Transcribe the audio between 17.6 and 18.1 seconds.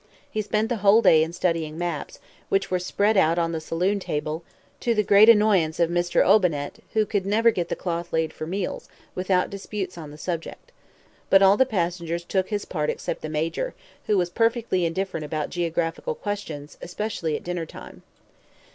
time.